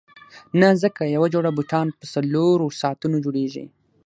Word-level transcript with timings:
نه 0.59 0.69
ځکه 0.81 1.01
یوه 1.15 1.27
جوړه 1.33 1.49
بوټان 1.57 1.87
په 1.99 2.03
څلورو 2.13 2.67
ساعتونو 2.81 3.17
جوړیږي. 3.25 3.65